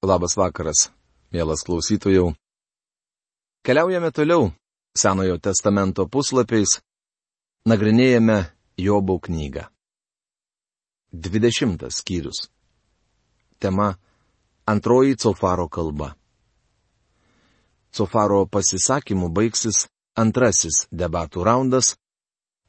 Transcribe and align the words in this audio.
Labas 0.00 0.32
vakaras, 0.32 0.86
mielas 1.28 1.60
klausytojų. 1.60 2.30
Keliaujame 3.60 4.08
toliau 4.16 4.46
Senojo 4.96 5.34
testamento 5.36 6.06
puslapiais, 6.08 6.78
nagrinėjame 7.68 8.38
Jobo 8.80 9.18
knygą. 9.20 9.66
20 11.12 11.84
skyrius. 11.92 12.48
Tema- 13.60 13.98
antroji 14.72 15.18
Cofaro 15.20 15.68
kalba. 15.68 16.16
Cofaro 17.92 18.46
pasisakymu 18.46 19.28
baigsis 19.28 19.86
antrasis 20.16 20.88
debatų 20.90 21.44
raundas, 21.44 21.96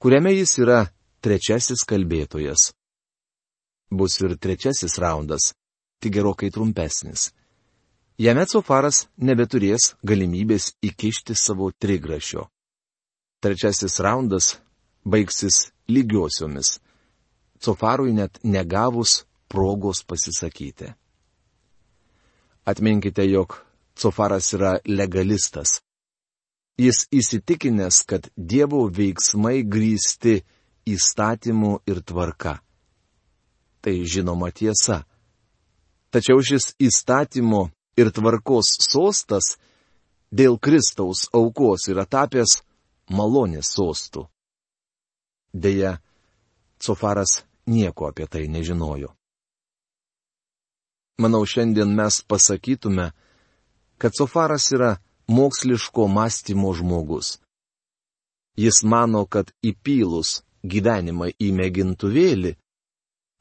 kuriame 0.03 0.35
jis 0.35 0.57
yra 0.59 0.91
trečiasis 1.21 1.87
kalbėtojas. 1.87 2.73
Bus 3.89 4.19
ir 4.19 4.35
trečiasis 4.35 4.99
raundas, 4.99 5.53
tik 6.01 6.17
gerokai 6.17 6.49
trumpesnis. 6.51 7.29
Jame 8.21 8.45
Cofaras 8.45 9.05
nebeturės 9.17 9.95
galimybės 10.05 10.73
įkišti 10.85 11.33
savo 11.37 11.71
trigrašio. 11.71 12.47
Trečiasis 13.41 13.97
raundas 14.03 14.55
baigsis 15.05 15.71
lygiosiomis. 15.89 16.79
Cofarui 17.61 18.13
net 18.13 18.39
negavus 18.43 19.23
progos 19.47 20.03
pasisakyti. 20.03 20.93
Atminkite, 22.65 23.25
jog 23.25 23.57
Cofaras 23.97 24.53
yra 24.53 24.77
legalistas. 24.85 25.81
Jis 26.77 27.05
įsitikinęs, 27.13 28.03
kad 28.09 28.29
Dievo 28.37 28.85
veiksmai 28.89 29.61
grįsti 29.67 30.39
įstatymu 30.89 31.81
ir 31.85 32.01
tvarka. 32.01 32.59
Tai 33.81 33.95
žinoma 34.05 34.49
tiesa. 34.53 35.03
Tačiau 36.11 36.41
šis 36.43 36.73
įstatymo 36.81 37.69
ir 37.99 38.11
tvarkos 38.11 38.73
sostas 38.83 39.55
dėl 40.31 40.57
Kristaus 40.59 41.27
aukos 41.35 41.87
yra 41.91 42.03
tapęs 42.05 42.59
malonės 43.11 43.71
sostų. 43.75 44.27
Deja, 45.53 45.99
Cofaras 46.81 47.43
nieko 47.67 48.07
apie 48.09 48.25
tai 48.27 48.47
nežinojo. 48.47 49.11
Manau, 51.21 51.43
šiandien 51.45 51.91
mes 51.93 52.21
pasakytume, 52.25 53.11
kad 54.01 54.15
Cofaras 54.17 54.71
yra 54.73 54.95
moksliško 55.27 56.07
mąstymo 56.07 56.73
žmogus. 56.73 57.37
Jis 58.57 58.81
mano, 58.83 59.25
kad 59.29 59.51
įpylus 59.63 60.41
gyvenimą 60.63 61.29
į 61.39 61.51
mėgintuvėlį, 61.55 62.55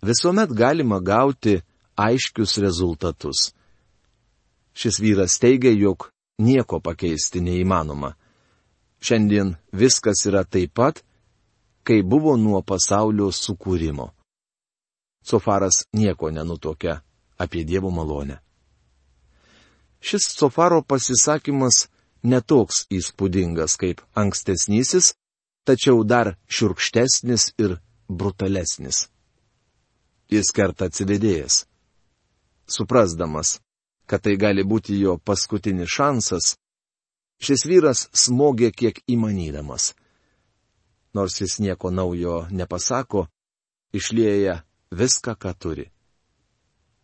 visuomet 0.07 0.53
galima 0.53 1.01
gauti 1.01 1.61
aiškius 2.07 2.57
rezultatus. 2.65 3.51
Šis 4.73 5.01
vyras 5.03 5.39
teigia, 5.43 5.73
jog 5.73 6.11
nieko 6.39 6.81
pakeisti 6.81 7.43
neįmanoma. 7.45 8.15
Šiandien 9.01 9.55
viskas 9.73 10.25
yra 10.29 10.45
taip 10.45 10.75
pat, 10.75 11.03
kai 11.85 12.03
buvo 12.03 12.37
nuo 12.37 12.63
pasaulio 12.63 13.31
sukūrimo. 13.33 14.11
Sofaras 15.25 15.85
nieko 15.93 16.31
nenutokia 16.31 17.01
apie 17.39 17.65
Dievo 17.65 17.91
malonę. 17.91 18.39
Šis 20.01 20.29
Sofaro 20.33 20.81
pasisakymas 20.83 21.89
netoks 22.23 22.87
įspūdingas 22.89 23.77
kaip 23.81 24.01
ankstesnysis, 24.17 25.15
tačiau 25.65 26.05
dar 26.05 26.37
širkštesnis 26.49 27.53
ir 27.61 27.77
brutalesnis. 28.09 29.09
Jis 30.31 30.53
kerta 30.57 30.89
atsivedėjęs 30.89 31.65
suprasdamas, 32.71 33.59
kad 34.07 34.23
tai 34.25 34.37
gali 34.37 34.65
būti 34.65 34.99
jo 35.01 35.19
paskutinis 35.19 35.91
šansas, 35.91 36.55
šis 37.43 37.67
vyras 37.67 38.07
smogė 38.15 38.71
kiek 38.73 39.03
įmanydamas. 39.11 39.93
Nors 41.15 41.41
jis 41.41 41.59
nieko 41.59 41.91
naujo 41.91 42.45
nepasako, 42.51 43.27
išlėja 43.93 44.61
viską, 44.95 45.35
ką 45.35 45.55
turi. 45.59 45.87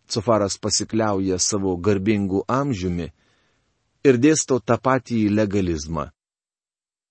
Cofaras 0.07 0.59
pasikliauja 0.63 1.39
savo 1.43 1.75
garbingų 1.77 2.45
amžiumi 2.47 3.09
ir 4.07 4.19
dėsto 4.23 4.61
tą 4.63 4.79
patį 4.79 5.27
legalizmą. 5.35 6.11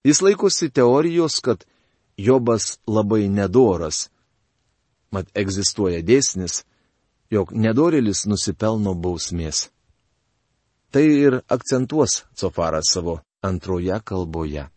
Jis 0.06 0.22
laikosi 0.22 0.70
teorijos, 0.70 1.42
kad 1.42 1.66
Jobas 2.18 2.78
labai 2.88 3.28
nedoras. 3.28 4.10
Mat 5.12 5.28
egzistuoja 5.36 6.00
dėsnis, 6.06 6.64
jog 7.32 7.52
nedorėlis 7.54 8.26
nusipelno 8.30 8.94
bausmės. 8.96 9.70
Tai 10.92 11.04
ir 11.04 11.42
akcentuos 11.52 12.24
Cofaras 12.38 12.92
savo 12.94 13.20
antroje 13.44 13.98
kalboje. 14.06 14.70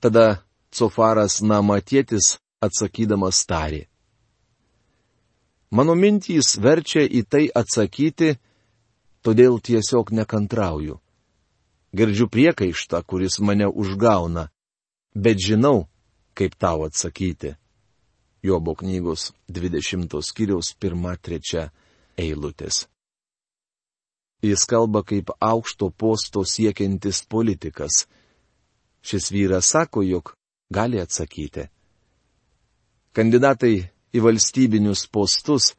Tada 0.00 0.44
Cofaras 0.74 1.40
namatėtis 1.40 2.36
atsakydamas 2.60 3.44
tarė. 3.48 3.86
Mano 5.74 5.94
mintys 5.98 6.54
verčia 6.60 7.02
į 7.02 7.24
tai 7.26 7.46
atsakyti, 7.48 8.34
todėl 9.24 9.58
tiesiog 9.58 10.12
nekantrauju. 10.12 11.00
Girdžiu 11.94 12.28
priekaištą, 12.30 13.00
kuris 13.06 13.40
mane 13.40 13.66
užgauna, 13.66 14.48
bet 15.14 15.38
žinau, 15.38 15.86
kaip 16.34 16.54
tau 16.58 16.84
atsakyti. 16.86 17.54
Jobo 18.44 18.74
knygos 18.74 19.32
20 19.48 20.20
skyriaus 20.20 20.74
1-3 20.80 21.68
eilutės. 22.20 22.84
Jis 24.44 24.66
kalba 24.68 25.00
kaip 25.02 25.30
aukšto 25.40 25.88
posto 25.90 26.42
siekiantis 26.44 27.22
politikas. 27.24 28.04
Šis 29.00 29.30
vyras 29.32 29.70
sako, 29.72 30.02
jog 30.02 30.34
gali 30.68 31.00
atsakyti. 31.00 31.64
Kandidatai 33.16 33.76
į 34.12 34.22
valstybinius 34.26 35.06
postus 35.08 35.70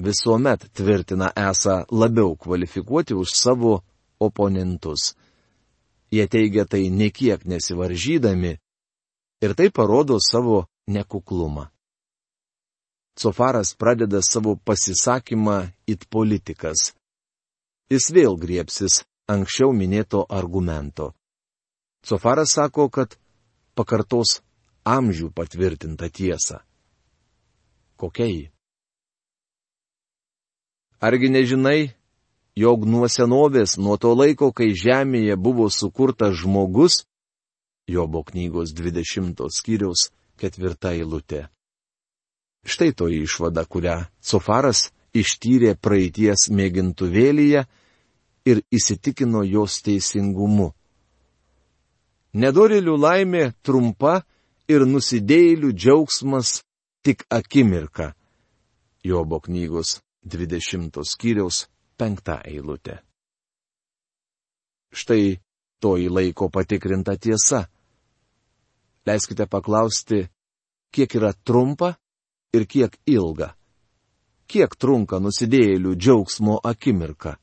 visuomet 0.00 0.64
tvirtina 0.72 1.28
esą 1.36 1.82
labiau 1.92 2.32
kvalifikuoti 2.36 3.14
už 3.14 3.34
savo 3.36 3.74
oponentus. 4.20 5.12
Jie 6.10 6.24
teigia 6.26 6.64
tai 6.64 6.88
nekiek 6.88 7.44
nesivaržydami 7.44 8.54
ir 9.44 9.54
tai 9.54 9.68
parodo 9.70 10.16
savo 10.16 10.64
nekuklumą. 10.88 11.68
Cofaras 13.18 13.74
pradeda 13.74 14.22
savo 14.22 14.56
pasisakymą 14.56 15.70
it 15.86 16.06
politikas. 16.08 16.92
Jis 17.90 18.10
vėl 18.14 18.36
griepsis 18.38 19.02
anksčiau 19.28 19.72
minėto 19.74 20.24
argumento. 20.28 21.12
Cofaras 22.06 22.54
sako, 22.54 22.88
kad 22.88 23.18
pakartos 23.74 24.40
amžių 24.86 25.30
patvirtintą 25.34 26.08
tiesą. 26.08 26.62
Kokia 28.00 28.26
ji? 28.26 28.44
Argi 31.00 31.28
nežinai, 31.32 31.92
jog 32.56 32.86
nuo 32.88 33.08
senovės, 33.08 33.76
nuo 33.76 33.96
to 34.00 34.14
laiko, 34.14 34.52
kai 34.52 34.72
Žemėje 34.76 35.36
buvo 35.36 35.68
sukurtas 35.68 36.36
žmogus, 36.40 37.04
Jobo 37.90 38.22
knygos 38.22 38.70
20 38.76 39.40
skyriaus 39.50 40.10
ketvirta 40.38 40.92
eilutė. 40.94 41.48
Štai 42.64 42.92
toji 42.92 43.22
išvada, 43.24 43.64
kurią 43.64 44.04
Sofaras 44.20 44.90
ištyrė 45.16 45.74
praeities 45.80 46.50
mėgintuvėlyje 46.52 47.64
ir 48.50 48.62
įsitikino 48.70 49.42
jos 49.48 49.80
teisingumu. 49.86 50.70
Nedorėlių 52.36 52.94
laimė 53.00 53.44
trumpa 53.66 54.20
ir 54.70 54.86
nusidėjėlių 54.86 55.72
džiaugsmas 55.74 56.60
tik 57.02 57.24
akimirka. 57.32 58.12
Jobo 59.02 59.40
knygos 59.40 59.98
20 60.22 61.00
skyriaus 61.08 61.64
5 61.98 62.36
eilutė. 62.44 63.00
Štai 64.92 65.40
toji 65.80 66.10
laiko 66.10 66.50
patikrinta 66.52 67.16
tiesa. 67.16 67.64
Leiskite 69.06 69.46
paklausti, 69.48 70.26
kiek 70.92 71.14
yra 71.16 71.32
trumpa 71.32 71.94
ir 72.52 72.66
kiek 72.66 72.96
ilga. 73.06 73.54
Kiek 74.50 74.74
trunka 74.74 75.20
nusidėjėlių 75.22 75.94
džiaugsmo 75.94 76.58
akimirka. 76.64 77.36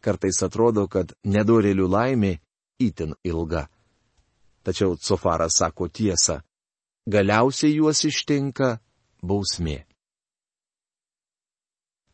Kartais 0.00 0.40
atrodo, 0.42 0.88
kad 0.88 1.12
nedorėlių 1.24 1.86
laimė 1.86 2.32
itin 2.80 3.14
ilga. 3.24 3.68
Tačiau 4.64 4.96
Cofaras 4.96 5.60
sako 5.60 5.88
tiesą. 5.88 6.40
Galiausiai 7.06 7.76
juos 7.76 8.02
ištinka 8.04 8.80
bausmė. 9.22 9.84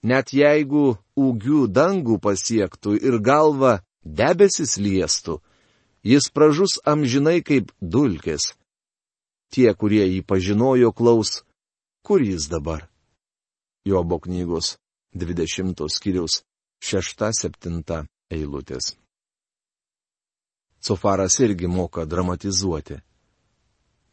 Net 0.06 0.30
jeigu 0.30 0.98
ūgių 1.18 1.66
dangų 1.72 2.20
pasiektų 2.22 2.94
ir 3.00 3.18
galva 3.18 3.80
debesis 4.04 4.76
liestų, 4.78 5.40
jis 6.06 6.28
pražus 6.30 6.78
amžinai 6.86 7.40
kaip 7.42 7.72
dulkės. 7.80 8.54
Tie, 9.50 9.66
kurie 9.74 10.04
jį 10.06 10.22
pažinojo, 10.26 10.92
klaus, 10.94 11.45
kur 12.06 12.22
jis 12.22 12.48
dabar? 12.48 12.88
Jobo 13.84 14.18
knygos 14.18 14.76
20 15.14 15.88
skyriaus 15.90 16.34
6-7 16.78 18.06
eilutės. 18.30 18.94
Cofaras 20.86 21.40
irgi 21.42 21.66
moka 21.66 22.04
dramatizuoti. 22.06 23.00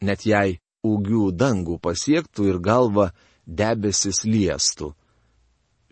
Net 0.02 0.26
jei 0.26 0.58
ūgių 0.82 1.28
dangų 1.38 1.78
pasiektų 1.86 2.48
ir 2.50 2.58
galva 2.58 3.06
debesis 3.46 4.24
liestų. 4.26 4.90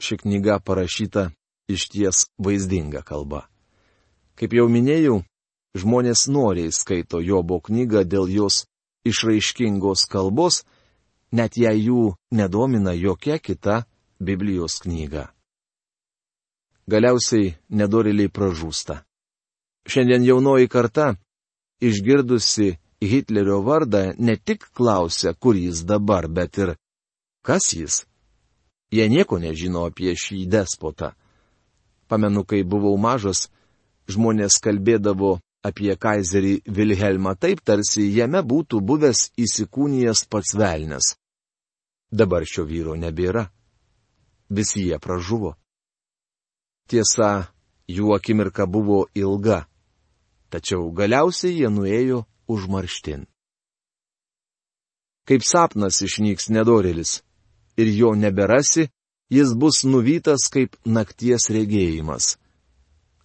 Ši 0.02 0.19
knyga 0.25 0.58
parašyta 0.58 1.28
iš 1.70 1.87
ties 1.94 2.26
vaizdinga 2.34 3.06
kalba. 3.06 3.46
Kaip 4.34 4.58
jau 4.58 4.66
minėjau, 4.66 5.22
žmonės 5.78 6.26
noriai 6.26 6.75
skaito 6.75 7.22
Jobo 7.22 7.62
knygą 7.62 8.02
dėl 8.02 8.26
jos 8.26 8.64
išraiškingos 9.06 10.08
kalbos, 10.10 10.64
net 11.32 11.56
jei 11.56 11.87
jų 11.87 12.12
nedomina 12.31 12.93
jokia 12.93 13.38
kita 13.38 13.84
Biblijos 14.20 14.79
knyga. 14.84 15.31
Galiausiai 16.87 17.55
nedoriliai 17.70 18.31
pražūsta. 18.31 19.02
Šiandien 19.88 20.25
jaunoji 20.26 20.69
karta, 20.69 21.14
išgirdusi 21.82 22.76
Hitlerio 23.02 23.62
vardą, 23.67 24.12
ne 24.19 24.37
tik 24.37 24.69
klausia, 24.75 25.34
kur 25.34 25.56
jis 25.58 25.82
dabar, 25.87 26.29
bet 26.29 26.58
ir 26.58 26.75
kas 27.43 27.73
jis. 27.75 28.05
Jie 28.93 29.08
nieko 29.08 29.38
nežino 29.43 29.87
apie 29.88 30.14
šį 30.14 30.44
despotą. 30.52 31.14
Pamenu, 32.06 32.44
kai 32.44 32.62
buvau 32.62 32.94
mažas, 33.00 33.49
žmonės 34.06 34.61
kalbėdavo 34.62 35.38
apie 35.67 35.96
kaiserį 35.96 36.61
Vilhelmą 36.67 37.34
taip, 37.38 37.62
tarsi 37.64 38.11
jame 38.12 38.43
būtų 38.43 38.82
buvęs 38.84 39.31
įsikūnijęs 39.38 40.26
pats 40.31 40.55
velnas. 40.58 41.14
Dabar 42.12 42.44
šio 42.44 42.67
vyro 42.69 42.94
nebėra. 43.00 43.47
Visi 44.53 44.85
jie 44.85 44.99
pražuvo. 45.00 45.55
Tiesa, 46.93 47.49
jų 47.88 48.12
akimirka 48.12 48.67
buvo 48.69 49.06
ilga, 49.17 49.62
tačiau 50.53 50.91
galiausiai 50.93 51.62
jie 51.62 51.70
nuėjo 51.73 52.25
užmarštin. 52.53 53.25
Kaip 55.25 55.47
sapnas 55.47 56.03
išnyks 56.05 56.50
nedorėlis 56.53 57.23
ir 57.81 57.88
jo 57.97 58.12
neberasi, 58.19 58.91
jis 59.32 59.55
bus 59.56 59.85
nuvytas 59.88 60.50
kaip 60.53 60.76
nakties 60.85 61.49
regėjimas. 61.49 62.37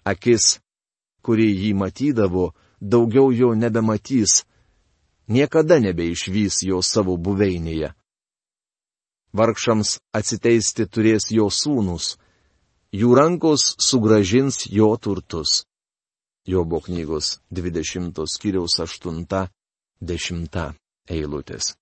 Akis, 0.07 0.62
kuri 1.25 1.50
jį 1.51 1.74
matydavo, 1.75 2.54
daugiau 2.80 3.33
jo 3.36 3.51
nebematys, 3.51 4.45
niekada 5.28 5.81
nebeišvys 5.83 6.63
jo 6.69 6.80
savo 6.80 7.18
buveinėje. 7.18 7.92
Vargšams 9.35 9.97
atsiteisti 10.15 10.85
turės 10.88 11.27
jo 11.31 11.50
sūnus, 11.51 12.15
jų 12.95 13.15
rankos 13.15 13.75
sugražins 13.83 14.68
jo 14.71 14.95
turtus. 14.97 15.65
Jobo 16.47 16.79
knygos 16.79 17.39
20 17.51 18.24
skyriaus 18.31 18.79
8-10 18.79 20.74
eilutės. 21.12 21.75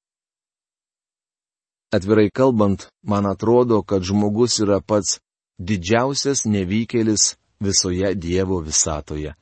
Atvirai 1.93 2.31
kalbant, 2.33 2.87
man 3.05 3.25
atrodo, 3.29 3.83
kad 3.85 4.01
žmogus 4.01 4.57
yra 4.59 4.81
pats 4.81 5.19
didžiausias 5.61 6.45
nevykėlis 6.49 7.35
visoje 7.61 8.15
Dievo 8.17 8.57
visatoje. 8.65 9.35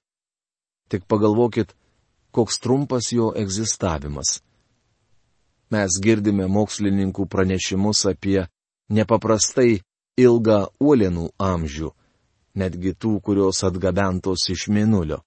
Tik 0.92 1.08
pagalvokit, 1.08 1.72
koks 2.36 2.60
trumpas 2.60 3.14
jo 3.16 3.32
egzistavimas 3.32 4.42
mes 5.74 5.98
girdime 6.04 6.46
mokslininkų 6.48 7.26
pranešimus 7.30 8.06
apie 8.12 8.44
nepaprastai 8.94 9.82
ilgą 10.20 10.60
uolienų 10.80 11.30
amžių, 11.42 11.90
netgi 12.60 12.94
tų, 12.94 13.18
kurios 13.26 13.64
atgabentos 13.66 14.46
iš 14.54 14.68
minulio. 14.70 15.24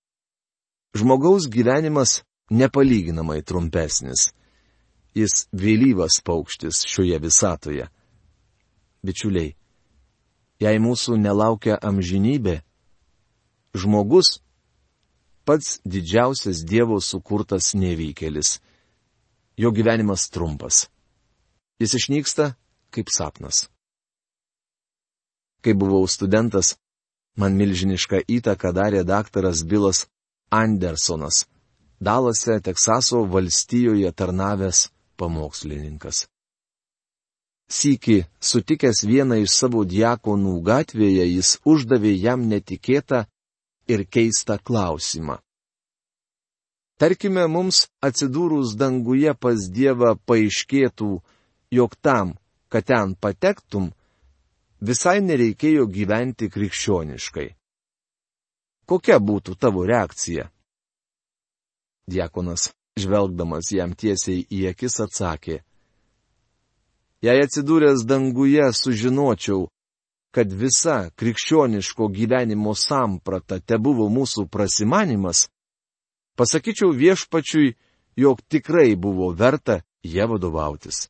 Žmogaus 0.96 1.48
gyvenimas 1.50 2.22
nepalyginamai 2.50 3.42
trumpesnis. 3.42 4.30
Jis 5.16 5.46
vėlyvas 5.52 6.20
paukštis 6.24 6.84
šioje 6.86 7.18
visatoje. 7.20 7.88
Bičiuliai, 9.06 9.54
jei 10.60 10.80
mūsų 10.82 11.16
nelaukia 11.20 11.78
amžinybė, 11.80 12.60
žmogus 13.76 14.38
pats 15.46 15.78
didžiausias 15.86 16.64
Dievo 16.66 16.98
sukurtas 17.00 17.72
nevykėlis 17.78 18.58
jo 19.56 19.70
gyvenimas 19.72 20.28
trumpas. 20.30 20.86
Jis 21.80 21.94
išnyksta 21.98 22.54
kaip 22.90 23.08
sapnas. 23.16 23.68
Kai 25.62 25.74
buvau 25.74 26.06
studentas, 26.08 26.76
man 27.36 27.56
milžinišką 27.58 28.22
įtaką 28.36 28.72
darė 28.72 29.02
daktaras 29.04 29.64
Bilas 29.64 30.06
Andersonas, 30.50 31.46
Dalase, 32.00 32.60
Teksaso 32.60 33.24
valstijoje 33.24 34.12
tarnavęs 34.12 34.88
pamokslininkas. 35.16 36.26
Sykį, 37.66 38.18
sutikęs 38.38 39.02
vieną 39.10 39.40
iš 39.42 39.56
savo 39.58 39.82
diakonų 39.84 40.60
gatvėje, 40.62 41.24
jis 41.36 41.56
uždavė 41.66 42.12
jam 42.14 42.44
netikėtą 42.46 43.24
ir 43.90 44.04
keistą 44.06 44.60
klausimą. 44.62 45.40
Tarkime, 46.96 47.44
mums 47.46 47.86
atsidūrus 48.00 48.72
danguje 48.80 49.34
pas 49.36 49.68
Dievą 49.68 50.14
paaiškėtų, 50.28 51.10
jog 51.76 51.96
tam, 52.00 52.32
kad 52.72 52.86
ten 52.88 53.12
patektum, 53.20 53.90
visai 54.80 55.20
nereikėjo 55.20 55.84
gyventi 55.92 56.48
krikščioniškai. 56.48 57.48
Kokia 58.88 59.18
būtų 59.20 59.56
tavo 59.60 59.84
reakcija? 59.84 60.48
Diekonas, 62.08 62.70
žvelgdamas 62.96 63.72
jam 63.74 63.92
tiesiai 63.92 64.46
į 64.48 64.68
akis, 64.70 65.00
atsakė. 65.04 65.58
Jei 67.20 67.42
atsidūręs 67.42 68.06
danguje 68.06 68.70
sužinočiau, 68.72 69.66
kad 70.32 70.52
visa 70.52 71.10
krikščioniško 71.16 72.08
gyvenimo 72.12 72.72
samprata 72.76 73.58
te 73.60 73.76
buvo 73.80 74.06
mūsų 74.12 74.46
prasimanimas, 74.52 75.48
pasakyčiau 76.36 76.92
viešpačiui, 76.92 77.74
jog 78.16 78.40
tikrai 78.48 78.96
buvo 78.96 79.32
verta 79.32 79.80
jie 80.02 80.26
vadovautis. 80.26 81.08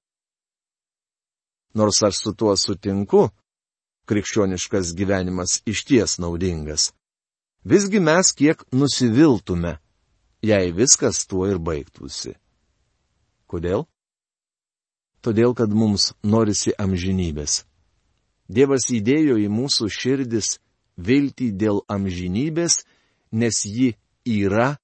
Nors 1.75 2.03
aš 2.03 2.23
su 2.23 2.33
tuo 2.33 2.57
sutinku, 2.57 3.29
krikščioniškas 4.09 4.95
gyvenimas 4.97 5.61
išties 5.67 6.19
naudingas. 6.23 6.93
Visgi 7.65 8.01
mes 8.01 8.33
kiek 8.33 8.63
nusiviltume, 8.73 9.77
jei 10.43 10.73
viskas 10.73 11.27
tuo 11.27 11.49
ir 11.51 11.59
baigtųsi. 11.59 12.37
Kodėl? 13.51 13.87
Todėl, 15.21 15.55
kad 15.59 15.73
mums 15.75 16.13
norisi 16.23 16.71
amžinybės. 16.79 17.65
Dievas 18.47 18.87
įdėjo 18.95 19.41
į 19.43 19.49
mūsų 19.51 19.91
širdis 19.91 20.61
viltį 20.97 21.51
dėl 21.59 21.83
amžinybės, 21.91 22.85
nes 23.35 23.65
ji 23.67 23.97
yra 24.23 24.77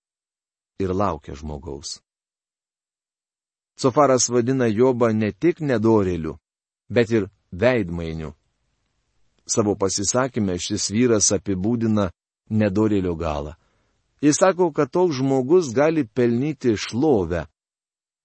ir 0.78 0.94
laukia 0.94 1.34
žmogaus. 1.34 2.00
Sofaras 3.76 4.28
vadina 4.28 4.68
Jobą 4.68 5.12
ne 5.12 5.32
tik 5.32 5.60
nedorėliu, 5.60 6.36
bet 6.88 7.10
ir 7.10 7.28
veidmainiu. 7.52 8.32
Savo 9.46 9.74
pasisakymę 9.76 10.58
šis 10.58 10.90
vyras 10.94 11.32
apibūdina 11.34 12.10
nedorėlio 12.50 13.16
galą. 13.16 13.56
Jis 14.22 14.38
sako, 14.38 14.70
kad 14.70 14.90
toks 14.90 15.18
žmogus 15.18 15.72
gali 15.74 16.04
pelnyti 16.06 16.76
šlovę, 16.78 17.46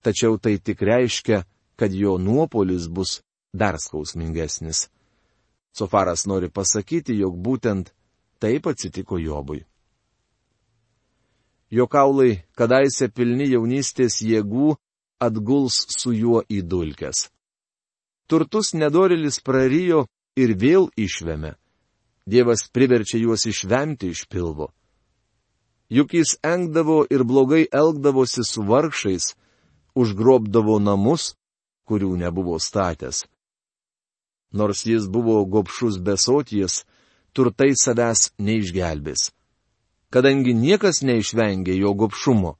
tačiau 0.05 0.37
tai 0.37 0.59
tik 0.59 0.81
reiškia, 0.81 1.41
kad 1.75 1.93
jo 1.93 2.17
nuopolis 2.17 2.85
bus 2.87 3.21
dar 3.53 3.79
skausmingesnis. 3.81 4.89
Sofaras 5.73 6.25
nori 6.25 6.49
pasakyti, 6.49 7.17
jog 7.17 7.37
būtent 7.37 7.89
taip 8.39 8.69
atsitiko 8.69 9.17
Jobui. 9.17 9.65
Jo 11.69 11.87
kaulai, 11.87 12.43
kadaise 12.55 13.09
pilni 13.11 13.49
jaunystės 13.51 14.21
jėgų, 14.23 14.77
atguls 15.19 15.81
su 15.91 16.13
juo 16.15 16.43
į 16.47 16.61
dulkes. 16.63 17.27
Turtus 18.27 18.71
nedorilis 18.73 19.41
prarijo 19.43 20.05
ir 20.39 20.55
vėl 20.55 20.87
išvemė. 20.95 21.55
Dievas 22.27 22.67
priverčia 22.71 23.19
juos 23.19 23.45
išvemti 23.47 24.11
iš 24.15 24.25
pilvo. 24.31 24.71
Juk 25.91 26.13
jis 26.15 26.35
engdavo 26.43 27.05
ir 27.11 27.23
blogai 27.23 27.65
elgdavosi 27.71 28.43
su 28.43 28.63
vargšais, 28.67 29.35
užgrobdavo 29.95 30.79
namus, 30.83 31.35
kurių 31.87 32.15
nebuvo 32.19 32.59
statęs. 32.59 33.23
Nors 34.51 34.83
jis 34.87 35.07
buvo 35.07 35.39
gopšus 35.47 35.99
besoties, 36.03 36.83
turtai 37.35 37.73
savęs 37.75 38.31
neišgelbės 38.39 39.31
kadangi 40.13 40.53
niekas 40.53 41.01
neišvengė 41.03 41.75
jo 41.77 41.93
gopšumo. 41.93 42.55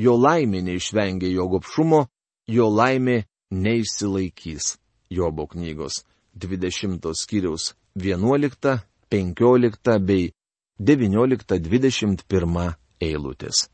Jo 0.00 0.16
laimė 0.16 0.62
neišvengė 0.64 1.28
jo 1.32 1.48
gopšumo, 1.52 2.06
jo 2.48 2.68
laimė 2.68 3.24
neišsilaikys. 3.50 4.76
Jobo 5.10 5.46
knygos 5.50 6.04
20 6.38 7.14
skyriaus 7.14 7.74
11, 7.96 8.78
15 9.10 9.98
bei 9.98 10.32
19-21 10.80 12.74
eilutės. 13.00 13.68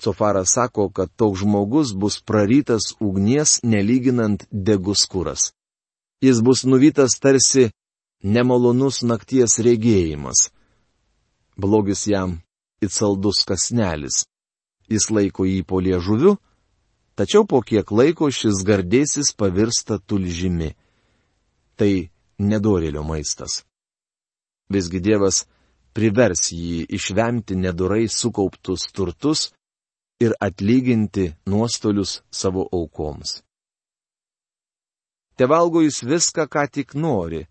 Cofaras 0.00 0.54
sako, 0.56 0.88
kad 0.90 1.10
toks 1.16 1.40
žmogus 1.44 1.92
bus 1.94 2.20
prarytas 2.20 2.94
ugnies 3.00 3.60
nelyginant 3.62 4.46
degus 4.50 5.06
kuras. 5.06 5.52
Jis 6.24 6.40
bus 6.40 6.64
nuvytas 6.64 7.20
tarsi 7.20 7.70
nemalonus 8.22 9.02
nakties 9.04 9.58
regėjimas. 9.60 10.50
Blogis 11.56 12.06
jam 12.10 12.38
įtsaldus 12.82 13.44
kasnelis. 13.48 14.24
Jis 14.90 15.08
laiko 15.10 15.46
jį 15.48 15.62
po 15.64 15.80
liežuviu, 15.80 16.36
tačiau 17.16 17.46
po 17.48 17.62
kiek 17.62 17.90
laiko 17.90 18.28
šis 18.30 18.64
gardėsis 18.66 19.32
pavirsta 19.38 19.98
tulžimi. 19.98 20.74
Tai 21.78 21.92
nedorėlio 22.38 23.02
maistas. 23.06 23.62
Visgi 24.70 25.00
Dievas 25.00 25.44
privers 25.94 26.50
jį 26.52 26.84
išvemti 26.98 27.56
nedurai 27.56 28.08
sukauptus 28.10 28.90
turtus 28.92 29.52
ir 30.20 30.34
atlyginti 30.40 31.30
nuostolius 31.46 32.20
savo 32.30 32.66
aukoms. 32.72 33.42
Te 35.34 35.46
valgo 35.50 35.82
jis 35.82 36.02
viską, 36.06 36.46
ką 36.46 36.66
tik 36.70 36.94
nori. 36.94 37.42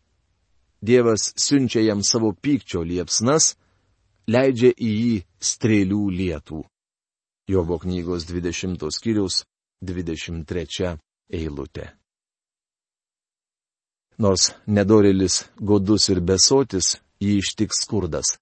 Dievas 0.83 1.33
siunčia 1.39 1.83
jam 1.83 2.03
savo 2.03 2.31
pykčio 2.31 2.83
liepsnas, 2.83 3.55
leidžia 4.27 4.71
į 4.71 4.91
jį 4.91 5.15
strėlių 5.39 6.03
lietų. 6.19 6.61
Jobo 7.49 7.79
knygos 7.79 8.25
20 8.29 8.87
skyriaus 8.95 9.43
23 9.83 10.95
eilutė. 11.33 11.89
Nors 14.17 14.53
nedorėlis, 14.67 15.49
godus 15.59 16.07
ir 16.13 16.21
besotis, 16.21 16.99
jį 17.19 17.39
ištiks 17.41 17.81
skurdas. 17.83 18.37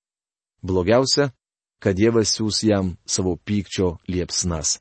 Blogiausia, 0.61 1.31
kad 1.81 1.97
Dievas 1.97 2.35
siūs 2.35 2.61
jam 2.67 2.95
savo 3.07 3.38
pykčio 3.38 3.95
liepsnas. 4.11 4.77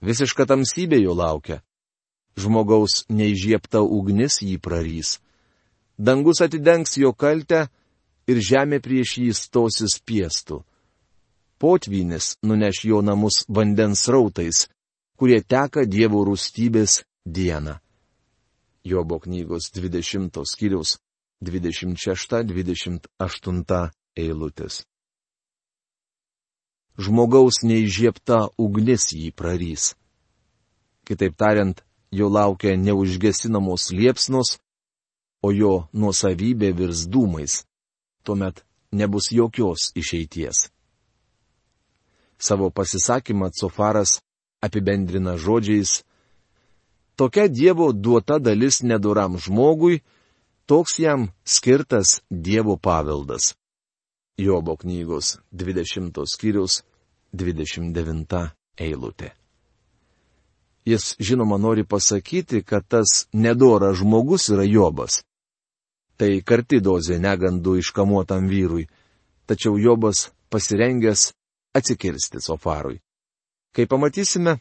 Visiška 0.00 0.46
tamsybė 0.48 1.02
jo 1.02 1.12
laukia. 1.14 1.60
Žmogaus 2.40 3.04
neižiepta 3.12 3.82
ugnis 3.82 4.40
jį 4.40 4.56
prarys. 4.62 5.18
Dangus 5.98 6.40
atidengs 6.40 6.96
jo 6.96 7.12
kaltę 7.12 7.66
ir 8.30 8.38
žemė 8.42 8.78
prieš 8.82 9.18
jį 9.22 9.32
stosis 9.36 10.00
piestų. 10.06 10.62
Potvynis 11.62 12.36
nuneš 12.42 12.84
jo 12.90 12.98
namus 13.06 13.44
vandens 13.48 14.08
rautais, 14.10 14.66
kurie 15.14 15.40
teka 15.42 15.84
Dievo 15.86 16.24
rūstybės 16.26 17.04
dieną. 17.24 17.78
Jobo 18.84 19.18
knygos 19.22 19.70
20 19.70 20.42
skyriaus 20.42 20.98
26-28 21.42 23.90
eilutės. 24.18 24.84
Žmogaus 26.98 27.62
neižiepta 27.64 28.48
ugnis 28.58 29.12
jį 29.14 29.32
prarys. 29.32 29.94
Kitaip 31.06 31.36
tariant, 31.38 31.84
jo 32.10 32.28
laukia 32.28 32.76
neužgesinamos 32.76 33.90
liepsnos, 33.94 34.58
o 35.42 35.50
jo 35.50 35.88
nuosavybė 35.94 36.72
virs 36.76 37.08
dūmais. 37.08 37.64
Tuomet 38.22 38.64
nebus 38.92 39.30
jokios 39.30 39.90
išeities. 39.94 40.68
Savo 42.38 42.70
pasisakymą 42.70 43.50
Cofaras 43.50 44.20
apibendrina 44.60 45.36
žodžiais 45.36 46.02
Tokia 47.16 47.48
Dievo 47.48 47.92
duota 47.92 48.38
dalis 48.38 48.80
neduram 48.82 49.36
žmogui, 49.38 50.00
toks 50.66 50.98
jam 50.98 51.28
skirtas 51.44 52.20
Dievo 52.30 52.76
paveldas. 52.76 53.54
Jobo 54.38 54.76
knygos 54.76 55.36
20 55.52 56.24
skyrius 56.26 56.82
29 57.32 58.48
eilutė. 58.80 59.32
Jis 60.84 61.14
žinoma 61.20 61.58
nori 61.60 61.84
pasakyti, 61.84 62.62
kad 62.62 62.88
tas 62.88 63.28
nedoras 63.32 64.00
žmogus 64.00 64.48
yra 64.50 64.64
Jobas. 64.66 65.22
Tai 66.16 66.32
karti 66.46 66.80
dozė 66.80 67.18
negandų 67.18 67.78
iškamuotam 67.80 68.48
vyrui, 68.50 68.88
tačiau 69.46 69.78
Jobas 69.80 70.30
pasirengęs 70.52 71.32
atsikirsti 71.74 72.40
Sofarui. 72.40 73.00
Kai 73.72 73.86
pamatysime, 73.86 74.60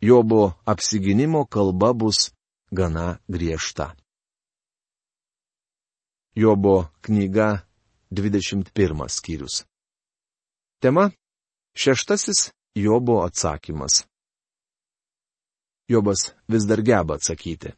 Jobo 0.00 0.54
apsiginimo 0.64 1.44
kalba 1.44 1.92
bus 1.92 2.32
gana 2.72 3.18
griežta. 3.28 3.94
Jobo 6.34 6.88
knyga 7.00 7.66
21 8.10 9.08
skyrius. 9.08 9.64
Tema- 10.80 11.10
šeštasis 11.82 12.52
Jobo 12.74 13.24
atsakymas. 13.24 14.04
Jobas 15.88 16.34
vis 16.48 16.64
dar 16.66 16.82
geba 16.82 17.14
atsakyti. 17.14 17.72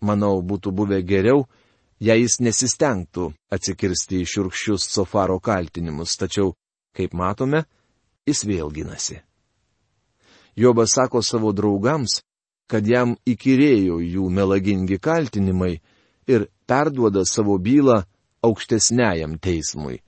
Manau, 0.00 0.42
būtų 0.42 0.70
buvę 0.70 1.02
geriau, 1.02 1.48
jei 2.02 2.24
jis 2.24 2.40
nesistengtų 2.42 3.28
atsikirsti 3.54 4.22
į 4.22 4.28
širkščius 4.32 4.88
Sofaro 4.90 5.38
kaltinimus, 5.40 6.16
tačiau, 6.18 6.54
kaip 6.96 7.14
matome, 7.14 7.64
jis 8.26 8.42
vėl 8.48 8.72
ginasi. 8.74 9.20
Jobas 10.58 10.96
sako 10.96 11.22
savo 11.22 11.52
draugams, 11.56 12.20
kad 12.68 12.86
jam 12.86 13.14
įkyrėjo 13.28 14.00
jų 14.02 14.28
melagingi 14.30 14.98
kaltinimai 14.98 15.78
ir 16.28 16.48
perduoda 16.66 17.24
savo 17.28 17.56
bylą 17.58 18.02
aukštesniajam 18.42 19.38
teismui. 19.38 20.02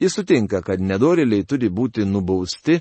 Jis 0.00 0.14
sutinka, 0.16 0.62
kad 0.62 0.80
nedoriliai 0.80 1.44
turi 1.44 1.68
būti 1.68 2.06
nubausti, 2.08 2.80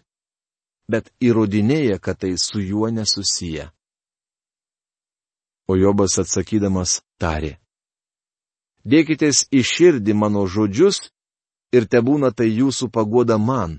bet 0.90 1.12
įrodinėja, 1.22 2.00
kad 2.00 2.20
tai 2.24 2.36
su 2.38 2.62
juo 2.64 2.90
nesusiję. 2.92 3.70
O 5.70 5.76
Jobas 5.78 6.18
atsakydamas 6.18 7.02
tarė. 7.22 7.60
Dėkitės 8.90 9.46
į 9.54 9.62
širdį 9.66 10.14
mano 10.18 10.46
žodžius 10.50 11.04
ir 11.76 11.86
te 11.86 12.02
būna 12.02 12.32
tai 12.34 12.48
jūsų 12.50 12.90
pagoda 12.90 13.38
man. 13.38 13.78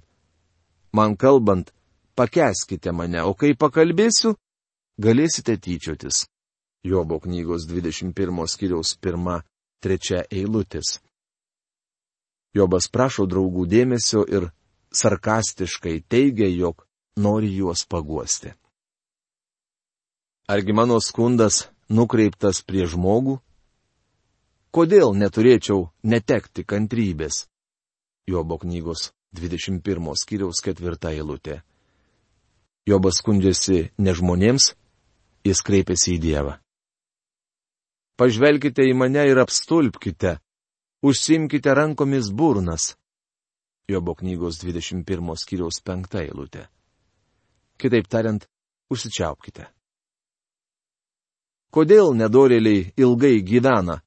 Man 0.93 1.17
kalbant, 1.17 1.73
pakeskite 2.15 2.93
mane, 2.93 3.23
o 3.25 3.35
kai 3.35 3.55
pakalbėsiu, 3.59 4.37
galėsite 5.01 5.57
tyčiotis. 5.59 6.27
Jobo 6.87 7.19
knygos 7.21 7.67
21 7.69 8.47
skyriaus 8.47 8.95
1-3 9.03 10.23
eilutės. 10.31 11.01
Jobas 12.55 12.89
prašo 12.89 13.27
draugų 13.31 13.67
dėmesio 13.67 14.25
ir 14.27 14.49
sarkastiškai 14.95 16.01
teigia, 16.09 16.49
jog 16.49 16.87
nori 17.17 17.51
juos 17.57 17.85
paguosti. 17.87 18.55
Argi 20.51 20.73
mano 20.75 20.99
skundas 20.99 21.69
nukreiptas 21.89 22.63
prie 22.67 22.87
žmogų? 22.91 23.39
Kodėl 24.71 25.17
neturėčiau 25.19 25.89
netekti 26.07 26.63
kantrybės? 26.63 27.49
Jobo 28.31 28.55
knygos 28.63 29.09
21 29.35 30.13
skyriaus 30.15 30.61
4 30.63 31.11
eilutė. 31.11 31.57
Jobas 32.87 33.19
skundžiasi 33.19 33.89
ne 33.99 34.13
žmonėms, 34.15 34.69
jis 35.43 35.63
kreipiasi 35.67 36.13
į 36.15 36.21
Dievą. 36.23 36.53
Pažvelkite 38.15 38.85
į 38.87 38.93
mane 38.95 39.25
ir 39.27 39.41
apstulpkite, 39.43 40.37
užsimkite 41.03 41.75
rankomis 41.75 42.29
burnas. 42.31 42.93
Jobo 43.91 44.15
knygos 44.15 44.61
21 44.63 45.35
skyriaus 45.35 45.81
5 45.83 46.15
eilutė. 46.21 46.69
Kitaip 47.75 48.07
tariant, 48.07 48.47
užsičiaupkite. 48.87 49.67
Kodėl 51.75 52.15
nedorėliai 52.15 52.93
ilgai 53.03 53.41
gyvena, 53.43 53.99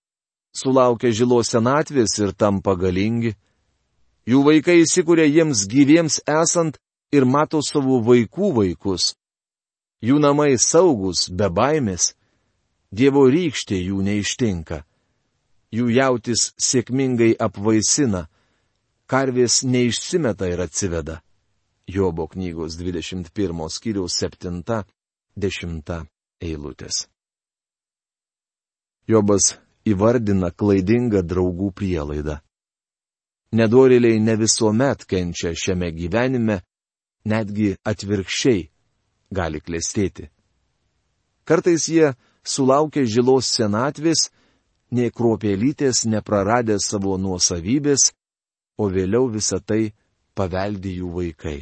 sulaukia 0.55 1.11
žilos 1.11 1.51
senatvės 1.53 2.17
ir 2.21 2.33
tampa 2.37 2.77
galingi? 2.79 3.33
Jų 4.29 4.39
vaikai 4.47 4.79
įsikūrė 4.85 5.27
jiems 5.27 5.65
gyviems 5.67 6.21
esant 6.29 6.79
ir 7.11 7.25
mato 7.25 7.59
savo 7.61 7.99
vaikų 8.05 8.53
vaikus. 8.59 9.13
Jų 10.03 10.19
namai 10.19 10.55
saugus, 10.59 11.27
be 11.31 11.49
baimės, 11.49 12.13
Dievo 12.93 13.23
rykštė 13.25 13.79
jų 13.79 14.03
neištinka. 14.05 14.83
Jų 15.73 15.87
jautis 15.95 16.51
sėkmingai 16.61 17.31
apvaisina, 17.41 18.27
karvės 19.09 19.63
neišsimeta 19.65 20.45
ir 20.51 20.61
atsiveda. 20.67 21.15
Jobo 21.89 22.27
knygos 22.29 22.77
21 22.77 23.33
skyriaus 23.73 24.19
7-10 24.21 26.05
eilutės. 26.45 27.07
Jobas 29.09 29.57
įvardina 29.87 30.51
klaidingą 30.51 31.23
draugų 31.27 31.71
prielaidą. 31.75 32.39
Nedorėliai 33.53 34.19
ne 34.19 34.35
visuomet 34.39 35.05
kenčia 35.05 35.53
šiame 35.53 35.91
gyvenime, 35.93 36.61
netgi 37.25 37.75
atvirkščiai 37.85 38.63
gali 39.33 39.61
klėstėti. 39.61 40.29
Kartais 41.45 41.85
jie 41.89 42.13
sulaukia 42.43 43.03
žilos 43.05 43.51
senatvės, 43.53 44.29
nei 44.91 45.11
kruopėlytės 45.11 46.05
nepraradė 46.09 46.79
savo 46.79 47.17
nuosavybės, 47.17 48.11
o 48.77 48.89
vėliau 48.89 49.29
visą 49.29 49.59
tai 49.59 49.93
paveldi 50.33 50.97
jų 50.99 51.11
vaikai. 51.17 51.59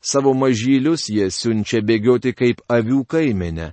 Savo 0.00 0.34
mažylius 0.38 1.08
jie 1.10 1.30
siunčia 1.34 1.80
bėgioti 1.82 2.32
kaip 2.36 2.60
avių 2.70 3.02
kaimenę. 3.10 3.72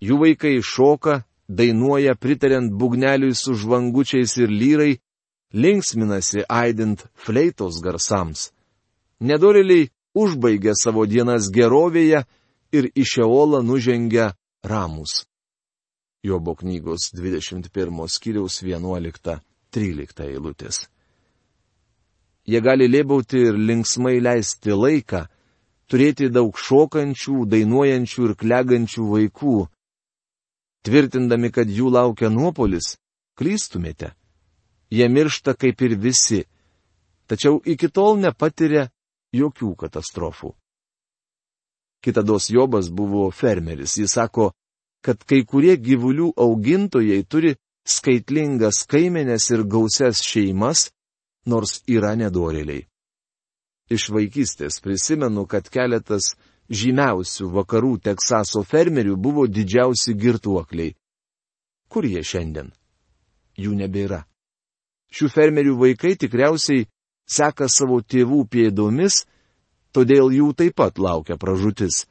Jų 0.00 0.16
vaikai 0.22 0.54
šoka, 0.64 1.24
dainuoja 1.48 2.14
pritariant 2.14 2.72
bugneliui 2.72 3.34
su 3.34 3.54
žvangučiais 3.54 4.36
ir 4.36 4.50
lyrai, 4.50 4.98
linksminasi 5.52 6.44
aidint 6.48 7.06
fleitos 7.14 7.80
garsams. 7.82 8.50
Nedoriliai 9.20 9.88
užbaigia 10.14 10.74
savo 10.76 11.06
dienas 11.06 11.48
gerovėje 11.50 12.24
ir 12.72 12.90
iš 12.94 13.18
Eolą 13.24 13.62
nužengia 13.62 14.32
ramus. 14.62 15.24
Jobo 16.22 16.54
knygos 16.54 17.12
21 17.14 18.08
skyriaus 18.08 18.62
11-13 18.62 20.24
eilutės. 20.28 20.88
Jie 22.48 22.60
gali 22.64 22.88
lėbauti 22.88 23.42
ir 23.50 23.58
linksmai 23.60 24.18
leisti 24.24 24.72
laiką, 24.72 25.26
turėti 25.88 26.30
daug 26.32 26.56
šokančių, 26.56 27.44
dainuojančių 27.52 28.24
ir 28.28 28.34
klegančių 28.40 29.04
vaikų. 29.12 29.56
Tvirtindami, 30.86 31.50
kad 31.50 31.68
jų 31.68 31.90
laukia 31.92 32.30
nuopolis, 32.30 32.96
klystumėte. 33.38 34.12
Jie 34.90 35.08
miršta 35.12 35.54
kaip 35.54 35.82
ir 35.84 35.98
visi, 36.00 36.44
tačiau 37.28 37.60
iki 37.64 37.90
tol 37.92 38.16
nepatiria 38.20 38.88
jokių 39.36 39.74
katastrofų. 39.76 40.54
Kitados 42.00 42.48
Jobas 42.48 42.88
buvo 42.88 43.30
fermeris. 43.30 43.98
Jis 43.98 44.14
sako, 44.14 44.52
kad 45.04 45.22
kai 45.26 45.42
kurie 45.44 45.76
gyvulių 45.76 46.32
augintojai 46.38 47.24
turi 47.28 47.56
skaitlingas 47.88 48.84
kaimenės 48.88 49.50
ir 49.50 49.64
gausias 49.64 50.22
šeimas, 50.24 50.88
nors 51.46 51.82
yra 51.88 52.14
nedorėliai. 52.16 52.86
Iš 53.88 54.10
vaikystės 54.12 54.82
prisimenu, 54.84 55.46
kad 55.48 55.68
keletas 55.72 56.34
žymiausių 56.68 57.48
vakarų 57.52 57.98
Teksaso 58.04 58.62
fermerių 58.64 59.16
buvo 59.16 59.46
didžiausi 59.48 60.14
girtuokliai. 60.14 60.94
Kur 61.88 62.04
jie 62.04 62.22
šiandien? 62.22 62.72
Jų 63.58 63.72
nebėra. 63.78 64.24
Šių 65.08 65.30
fermerių 65.32 65.74
vaikai 65.80 66.14
tikriausiai 66.20 66.86
seka 67.28 67.68
savo 67.72 68.00
tėvų 68.04 68.44
pėdomis, 68.52 69.24
todėl 69.92 70.32
jų 70.32 70.52
taip 70.54 70.76
pat 70.76 71.00
laukia 71.00 71.38
pražutis. 71.40 72.04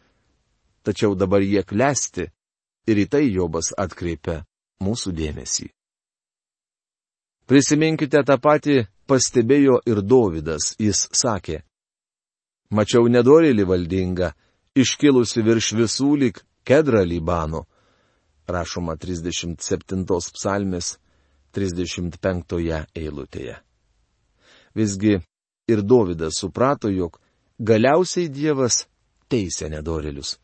Tačiau 0.81 1.15
dabar 1.15 1.43
jie 1.45 1.61
klesti 1.63 2.27
ir 2.87 2.97
į 2.97 3.07
tai 3.11 3.25
Jobas 3.29 3.73
atkreipia 3.77 4.41
mūsų 4.81 5.13
dėmesį. 5.13 5.67
Prisiminkite 7.47 8.23
tą 8.27 8.35
patį 8.43 8.81
pastebėjo 9.07 9.79
ir 9.87 10.01
Dovydas, 10.03 10.73
jis 10.79 11.05
sakė. 11.15 11.61
Mačiau 12.75 13.07
nedorėlį 13.07 13.63
valdingą, 13.63 14.33
iškilusi 14.77 15.43
virš 15.43 15.71
visų 15.77 16.11
lik 16.23 16.41
kedra 16.67 17.03
Libano. 17.03 17.65
Rašoma 18.47 18.95
37 18.95 20.05
psalmės 20.33 20.95
35 21.55 22.85
eilutėje. 22.95 23.57
Visgi 24.77 25.17
ir 25.67 25.81
Dovydas 25.81 26.39
suprato, 26.39 26.89
jog 26.89 27.19
galiausiai 27.59 28.29
Dievas 28.29 28.85
teisė 29.27 29.71
nedorėlius. 29.73 30.37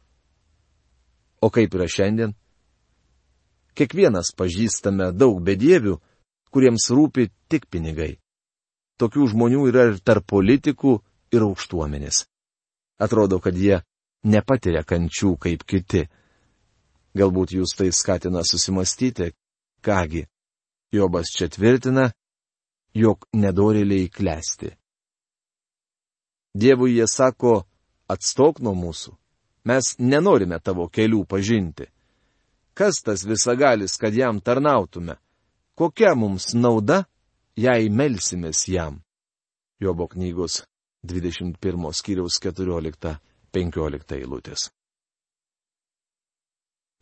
O 1.44 1.50
kaip 1.54 1.75
yra 1.75 1.88
šiandien? 1.88 2.34
Kiekvienas 3.78 4.34
pažįstame 4.38 5.12
daug 5.16 5.40
bedievių, 5.44 5.96
kuriems 6.54 6.90
rūpi 6.94 7.30
tik 7.50 7.70
pinigai. 7.72 8.18
Tokių 9.02 9.32
žmonių 9.32 9.63
yra 9.72 9.88
ir 9.91 9.98
tarp 10.06 10.28
politikų, 10.30 11.00
ir 11.34 11.46
aukštuomenės. 11.48 12.28
Atrodo, 13.02 13.39
kad 13.41 13.58
jie 13.58 13.82
nepatiria 14.23 14.83
kančių 14.83 15.36
kaip 15.39 15.65
kiti. 15.67 16.03
Galbūt 17.13 17.53
jūs 17.57 17.75
tai 17.77 17.91
skatina 17.93 18.41
susimastyti, 18.43 19.33
kągi. 19.86 20.25
Jobas 20.93 21.31
čia 21.33 21.49
tvirtina, 21.49 22.12
jog 22.93 23.25
nedorėliai 23.33 24.09
klesti. 24.13 24.73
Dievui 26.53 26.95
jie 26.97 27.07
sako, 27.09 27.63
atstok 28.09 28.62
nuo 28.62 28.75
mūsų. 28.77 29.15
Mes 29.65 29.95
nenorime 29.97 30.59
tavo 30.59 30.86
kelių 30.91 31.23
pažinti. 31.25 31.88
Kas 32.73 33.01
tas 33.05 33.23
visagalis, 33.25 33.97
kad 33.97 34.13
jam 34.13 34.41
tarnautume? 34.41 35.15
Kokia 35.77 36.13
mums 36.15 36.53
nauda, 36.53 37.05
jei 37.57 37.89
melsimės 37.89 38.67
jam? 38.69 39.01
Jobo 39.81 40.07
knygos 40.07 40.62
21 41.05 41.93
skyriaus 41.93 42.38
14-15 43.54 44.18
eilutės. 44.18 44.72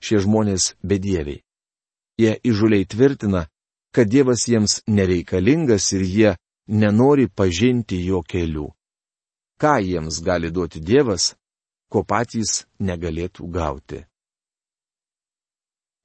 Šie 0.02 0.20
žmonės 0.24 0.76
bedieviai. 0.84 1.44
Jie 2.20 2.38
įžuliai 2.44 2.86
tvirtina, 2.86 3.48
kad 3.94 4.10
Dievas 4.10 4.48
jiems 4.48 4.82
nereikalingas 4.88 5.92
ir 5.94 6.02
jie 6.02 6.32
nenori 6.68 7.28
pažinti 7.28 8.02
jo 8.06 8.22
kelių. 8.22 8.70
Ką 9.62 9.78
jiems 9.82 10.22
gali 10.26 10.52
duoti 10.52 10.82
Dievas, 10.82 11.36
ko 11.90 12.04
patys 12.04 12.66
negalėtų 12.80 13.48
gauti? 13.52 14.02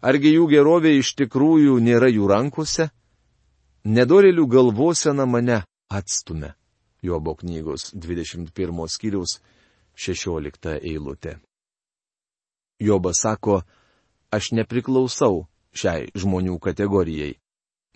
Argi 0.02 0.34
jų 0.36 0.46
gerovė 0.50 0.98
iš 0.98 1.14
tikrųjų 1.16 1.78
nėra 1.80 2.10
jų 2.12 2.28
rankose? 2.28 2.90
Nedorėlių 3.86 4.46
galvosena 4.46 5.26
mane 5.26 5.62
atstumia. 5.88 6.54
Jobo 7.02 7.34
knygos 7.38 7.92
21 7.94 8.88
skyriaus 8.90 9.38
16 9.96 10.76
eilutė. 10.82 11.38
Jobas 12.80 13.22
sako, 13.24 13.62
aš 14.30 14.52
nepriklausau 14.52 15.46
šiai 15.72 16.10
žmonių 16.14 16.58
kategorijai 16.60 17.34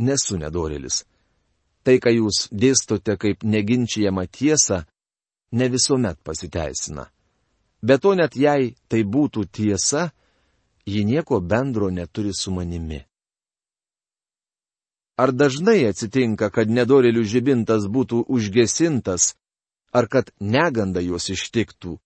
nesu 0.01 0.39
nedorėlis. 0.41 1.05
Tai, 1.85 1.97
ką 2.01 2.13
jūs 2.13 2.49
dėstote 2.53 3.17
kaip 3.21 3.45
neginčiamą 3.45 4.27
tiesą, 4.29 4.83
ne 5.53 5.69
visuomet 5.69 6.21
pasiteisina. 6.25 7.09
Be 7.83 7.97
to 7.99 8.15
net 8.15 8.37
jei 8.37 8.75
tai 8.89 9.05
būtų 9.05 9.47
tiesa, 9.49 10.11
ji 10.85 11.05
nieko 11.05 11.41
bendro 11.41 11.89
neturi 11.91 12.33
su 12.37 12.53
manimi. 12.53 13.01
Ar 15.21 15.33
dažnai 15.33 15.85
atsitinka, 15.89 16.49
kad 16.51 16.69
nedorėlių 16.69 17.25
žibintas 17.25 17.85
būtų 17.89 18.25
užgesintas, 18.29 19.35
ar 19.93 20.07
kad 20.09 20.31
neganda 20.41 21.01
juos 21.01 21.31
ištiktų, 21.31 21.99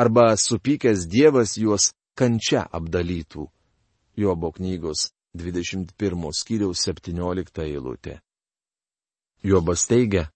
arba 0.00 0.34
supykęs 0.36 1.06
Dievas 1.08 1.56
juos 1.56 1.92
kančia 2.18 2.66
apdalytų? 2.68 3.48
Jobo 4.16 4.52
knygos 4.52 5.10
21 5.34 6.32
skyriaus 6.34 6.84
17 6.88 7.64
eilutė. 7.64 8.20
Jobas 9.42 9.86
teigia, 9.88 10.28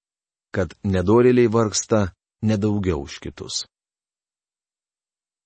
kad 0.54 0.72
nedorėliai 0.84 1.50
vargsta 1.50 2.14
nedaugiau 2.42 3.02
už 3.04 3.18
kitus. 3.20 3.64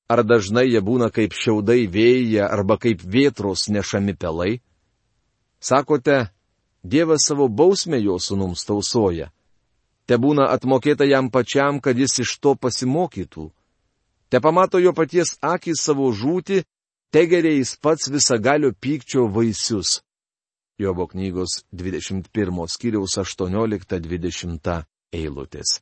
Ar 0.09 0.23
dažnai 0.25 0.69
jie 0.69 0.81
būna 0.81 1.11
kaip 1.13 1.35
šiaudai 1.37 1.89
vėjyje 1.91 2.45
arba 2.45 2.79
kaip 2.81 3.03
vėtros 3.03 3.67
nešami 3.69 4.15
pelai? 4.17 4.61
Sakote, 5.61 6.29
Dievas 6.83 7.27
savo 7.27 7.49
bausmę 7.49 7.99
jo 7.99 8.17
sunums 8.23 8.63
tausoja. 8.65 9.33
Te 10.09 10.17
būna 10.17 10.49
atmokėta 10.55 11.05
jam 11.05 11.29
pačiam, 11.29 11.83
kad 11.85 11.99
jis 12.01 12.23
iš 12.25 12.39
to 12.41 12.55
pasimokytų. 12.57 13.51
Te 14.33 14.41
pamato 14.41 14.81
jo 14.81 14.95
paties 14.97 15.37
akis 15.45 15.83
savo 15.85 16.09
žūti 16.17 16.63
tegeria 17.13 17.53
jis 17.53 17.75
pats 17.77 18.09
visagalio 18.09 18.73
pykčio 18.73 19.27
vaisius. 19.29 20.01
Jobo 20.81 21.09
knygos 21.11 21.65
21 21.73 22.69
skyriaus 22.73 23.19
18-20 23.21 24.83
eilutės. 25.13 25.81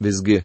Visgi, 0.00 0.42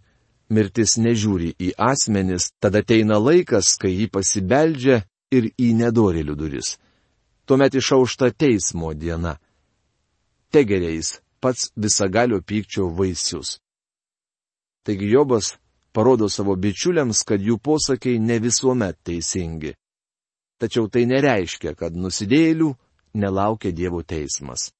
mirtis 0.49 0.95
nežiūri 0.97 1.51
į 1.60 1.73
asmenis, 1.78 2.49
tada 2.60 2.82
ateina 2.82 3.19
laikas, 3.19 3.75
kai 3.78 3.91
jį 3.93 4.08
pasibeldžia 4.10 5.04
ir 5.32 5.51
į 5.58 5.73
nedorėlių 5.82 6.36
duris. 6.38 6.78
Tuomet 7.45 7.75
išaušta 7.78 8.32
teismo 8.34 8.93
diena. 8.93 9.36
Tegeria 10.49 10.93
jis 10.95 11.19
pats 11.45 11.69
visagalio 11.77 12.41
pykčio 12.41 12.89
vaisius. 12.97 13.60
Taigi 14.86 15.12
Jobas 15.13 15.51
parodo 15.93 16.29
savo 16.29 16.55
bičiuliams, 16.58 17.21
kad 17.27 17.41
jų 17.41 17.60
posakiai 17.62 18.19
ne 18.19 18.39
visuomet 18.41 18.97
teisingi. 19.05 19.75
Tačiau 20.60 20.89
tai 20.89 21.05
nereiškia, 21.05 21.75
kad 21.77 21.93
nusidėlių 21.95 22.71
nelaukia 23.21 23.71
Dievo 23.71 24.01
teismas. 24.03 24.71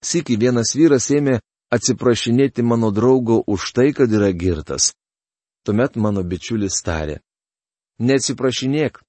Siki 0.00 0.38
vienas 0.40 0.72
vyras 0.78 1.10
ėmė 1.12 1.36
atsiprašinėti 1.76 2.64
mano 2.64 2.90
draugo 2.90 3.42
už 3.46 3.72
tai, 3.76 3.90
kad 3.92 4.10
yra 4.10 4.32
girtas. 4.32 4.94
Tuomet 5.64 5.96
mano 5.96 6.24
bičiulis 6.24 6.80
tarė. 6.82 7.20
Neatsiprašinėk. 8.00 9.02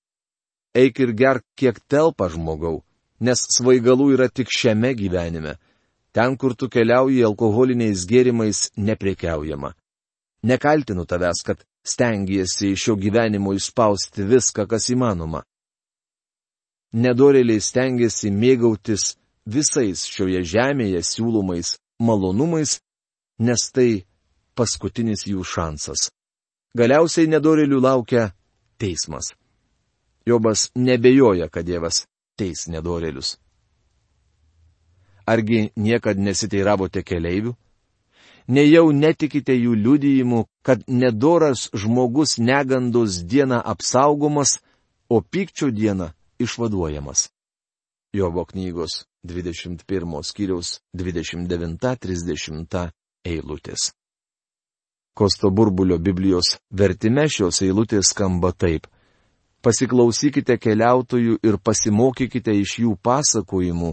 eik 0.75 0.99
ir 0.99 1.11
gerk 1.11 1.43
kiek 1.59 1.79
telpa 1.91 2.29
žmogau, 2.31 2.83
nes 3.19 3.39
svaigalų 3.55 4.13
yra 4.15 4.27
tik 4.29 4.47
šiame 4.47 4.93
gyvenime. 4.95 5.57
Ten, 6.11 6.35
kur 6.37 6.55
tu 6.55 6.67
keliauji 6.69 7.23
alkoholiniais 7.23 8.03
gėrimais, 8.07 8.69
neprekiaujama. 8.75 9.71
Nekaltinu 10.43 11.05
tavęs, 11.05 11.43
kad 11.45 11.63
stengiasi 11.87 12.73
iš 12.73 12.83
šio 12.83 12.95
gyvenimo 12.95 13.53
išspausti 13.55 14.25
viską, 14.27 14.67
kas 14.67 14.89
įmanoma. 14.91 15.43
Nedorėliai 16.91 17.63
stengiasi 17.63 18.31
mėgautis 18.35 19.15
visais 19.47 20.03
šioje 20.11 20.43
žemėje 20.43 21.03
siūlomais 21.07 21.77
malonumais, 22.03 22.79
nes 23.39 23.69
tai 23.71 24.03
paskutinis 24.55 25.23
jų 25.29 25.45
šansas. 25.47 26.09
Galiausiai 26.77 27.29
nedorėlių 27.31 27.79
laukia 27.81 28.31
teismas. 28.79 29.31
Jobas 30.27 30.69
nebejoja, 30.75 31.47
kad 31.49 31.65
Dievas 31.65 32.05
teis 32.37 32.67
nedorėlius. 32.67 33.37
Argi 35.25 35.69
niekad 35.75 36.17
nesiteiravote 36.17 37.03
keleivių? 37.03 37.53
Nejau 38.51 38.91
netikite 38.91 39.53
jų 39.53 39.75
liudijimu, 39.77 40.45
kad 40.65 40.81
nedoras 40.87 41.69
žmogus 41.73 42.37
negandos 42.39 43.21
dieną 43.23 43.61
apsaugomas, 43.63 44.59
o 45.09 45.21
pykčio 45.21 45.71
dieną 45.71 46.11
išvaduojamas. 46.39 47.29
Jobo 48.13 48.45
knygos 48.45 49.05
21 49.23 50.23
skyriaus 50.23 50.79
29-30 50.97 52.89
eilutės. 53.25 53.91
Kosto 55.13 55.51
burbulio 55.51 55.97
Biblijos 55.99 56.57
vertime 56.71 57.27
šios 57.29 57.61
eilutės 57.61 58.11
skamba 58.11 58.51
taip. 58.51 58.87
Pasiklausykite 59.61 60.57
keliautojų 60.57 61.37
ir 61.43 61.57
pasimokykite 61.61 62.55
iš 62.63 62.79
jų 62.83 62.95
pasakojimų, 63.03 63.91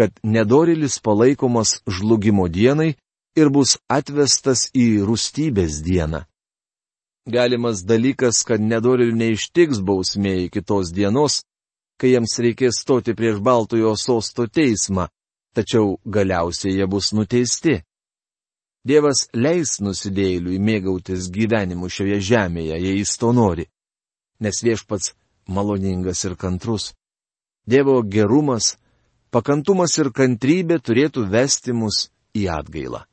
kad 0.00 0.10
nedorilis 0.22 0.98
palaikomas 1.04 1.82
žlugimo 1.86 2.48
dienai 2.48 2.94
ir 3.36 3.50
bus 3.52 3.74
atvestas 3.98 4.62
į 4.72 5.04
rūstybės 5.04 5.82
dieną. 5.84 6.22
Galimas 7.28 7.82
dalykas, 7.84 8.40
kad 8.48 8.64
nedorilių 8.64 9.18
neištiks 9.20 9.82
bausmė 9.84 10.32
iki 10.46 10.62
tos 10.64 10.94
dienos, 10.96 11.42
kai 12.00 12.14
jiems 12.14 12.38
reikės 12.40 12.80
stoti 12.80 13.12
prieš 13.12 13.42
Baltojo 13.44 13.92
sosto 14.00 14.48
teismą, 14.48 15.10
tačiau 15.52 15.98
galiausiai 16.16 16.78
jie 16.78 16.88
bus 16.88 17.12
nuteisti. 17.12 17.76
Dievas 18.80 19.26
leis 19.36 19.76
nusidėjėliui 19.84 20.56
mėgautis 20.64 21.28
gyvenimu 21.28 21.92
šioje 21.92 22.22
žemėje, 22.32 22.80
jei 22.80 22.96
jis 23.02 23.18
to 23.20 23.36
nori. 23.36 23.68
Nes 24.40 24.64
viešpats 24.64 25.12
maloningas 25.44 26.24
ir 26.24 26.40
kantrus. 26.40 26.94
Dievo 27.68 28.00
gerumas, 28.00 28.78
pakantumas 29.30 29.96
ir 29.98 30.10
kantrybė 30.14 30.80
turėtų 30.82 31.26
vesti 31.30 31.74
mus 31.76 32.08
į 32.36 32.48
atgailą. 32.52 33.04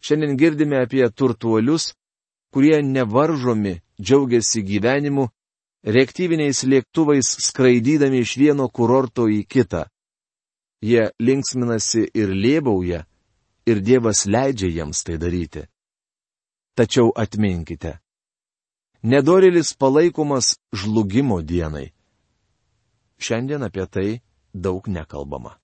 Šiandien 0.00 0.36
girdime 0.38 0.78
apie 0.82 1.06
turtuolius, 1.10 1.94
kurie 2.54 2.78
nevaržomi 2.82 3.80
džiaugiasi 4.00 4.62
gyvenimu, 4.62 5.28
reaktyviniais 5.86 6.62
lėktuvais 6.64 7.28
skraidydami 7.48 8.22
iš 8.22 8.36
vieno 8.38 8.68
kurorto 8.68 9.26
į 9.30 9.42
kitą. 9.48 9.86
Jie 10.82 11.10
linksminasi 11.18 12.06
ir 12.14 12.30
lėbauja, 12.30 13.06
ir 13.66 13.80
Dievas 13.82 14.26
leidžia 14.26 14.68
jiems 14.70 15.02
tai 15.02 15.16
daryti. 15.18 15.66
Tačiau 16.76 17.10
atminkite. 17.16 17.96
Nedorėlis 19.02 19.72
palaikomas 19.78 20.56
žlugimo 20.74 21.40
dienai. 21.42 21.90
Šiandien 23.18 23.64
apie 23.64 23.86
tai 23.86 24.08
daug 24.56 24.88
nekalbama. 24.88 25.56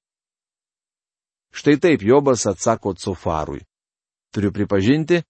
Štai 1.52 1.76
taip 1.80 2.02
Jobas 2.02 2.46
atsako 2.46 2.94
Cofarui. 2.94 3.60
Turiu 4.32 4.52
pripažinti, 4.52 5.22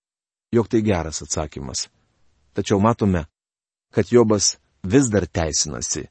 jog 0.53 0.69
tai 0.69 0.83
geras 0.83 1.23
atsakymas. 1.23 1.89
Tačiau 2.55 2.79
matome, 2.81 3.25
kad 3.91 4.07
Jobas 4.11 4.57
vis 4.83 5.11
dar 5.11 5.27
teisinasi. 5.27 6.07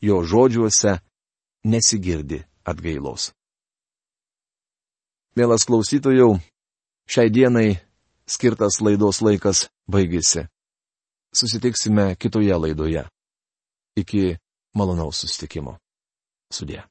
Jo 0.00 0.22
žodžiuose 0.22 0.98
nesigirdi 1.64 2.44
atgailos. 2.64 3.32
Mielas 5.36 5.64
klausytojau, 5.66 6.38
šiai 7.10 7.30
dienai 7.30 7.80
skirtas 8.26 8.78
laidos 8.80 9.18
laikas 9.24 9.66
baigėsi. 9.90 10.46
Susitiksime 11.34 12.14
kitoje 12.16 12.54
laidoje. 12.54 13.08
Iki 13.96 14.36
malonaus 14.78 15.24
susitikimo. 15.24 15.78
Судья. 16.54 16.86